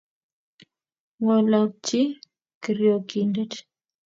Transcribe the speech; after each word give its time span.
ng'olonchin 1.21 2.09
kiryokindet 2.61 3.53